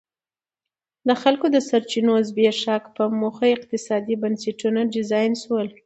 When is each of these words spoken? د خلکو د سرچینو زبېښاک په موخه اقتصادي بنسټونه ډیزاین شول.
د 1.07 1.09
خلکو 1.21 1.45
د 1.55 1.57
سرچینو 1.69 2.13
زبېښاک 2.27 2.83
په 2.95 3.03
موخه 3.21 3.45
اقتصادي 3.55 4.15
بنسټونه 4.21 4.79
ډیزاین 4.95 5.31
شول. 5.43 5.67